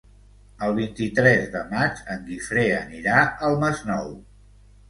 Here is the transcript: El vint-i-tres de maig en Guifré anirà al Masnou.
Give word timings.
El 0.67 0.71
vint-i-tres 0.77 1.43
de 1.57 1.61
maig 1.73 2.01
en 2.15 2.25
Guifré 2.31 2.65
anirà 2.81 3.21
al 3.49 3.63
Masnou. 3.65 4.11